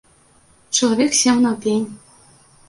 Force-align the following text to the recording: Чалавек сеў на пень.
Чалавек 0.79 1.11
сеў 1.19 1.37
на 1.45 1.53
пень. 1.67 1.85